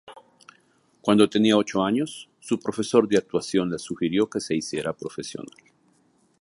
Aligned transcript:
Cuando 1.01 1.29
tenía 1.29 1.55
ocho 1.57 1.83
años, 1.83 2.27
su 2.39 2.59
profesor 2.59 3.07
de 3.07 3.19
actuación 3.19 3.69
le 3.69 3.77
sugirió 3.77 4.27
que 4.27 4.39
se 4.39 4.55
hiciera 4.55 4.93
profesional. 4.93 5.51